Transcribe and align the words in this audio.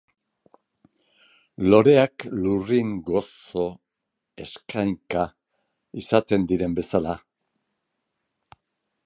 Loreak 1.73 2.25
lurrin 2.45 2.95
gozo 3.11 3.67
eskainka 4.47 5.27
izaten 6.03 6.49
diren 6.55 6.75
bezala. 6.83 7.17